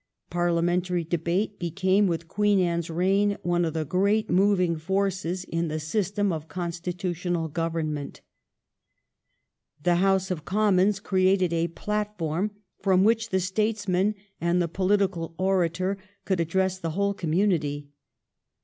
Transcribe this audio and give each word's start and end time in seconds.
Parliamentary 0.31 1.03
debate 1.03 1.59
became 1.59 2.07
with 2.07 2.27
Queen 2.27 2.57
Anne's 2.59 2.89
reign 2.89 3.37
one 3.43 3.63
of 3.63 3.75
the 3.75 3.85
great 3.85 4.31
moving 4.31 4.75
forces 4.75 5.43
in 5.43 5.67
the 5.67 5.79
system 5.79 6.33
of 6.33 6.47
constitutional 6.47 7.47
government. 7.47 8.21
The 9.83 9.97
House 9.97 10.31
of 10.31 10.43
Commons 10.43 10.99
created 10.99 11.53
a 11.53 11.67
platform 11.67 12.49
from 12.79 13.03
which 13.03 13.29
the 13.29 13.39
statesman 13.39 14.15
and 14.41 14.59
the 14.59 14.67
political 14.67 15.35
orator 15.37 15.99
could 16.25 16.39
address 16.39 16.79
the 16.79 16.89
whole 16.97 17.13
community. 17.13 17.89